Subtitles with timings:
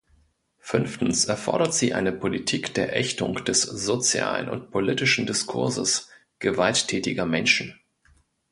[0.57, 7.79] Fünftens erfordert sie eine Politik der Ächtung des sozialen und politischen Diskurses gewalttätiger Menschen.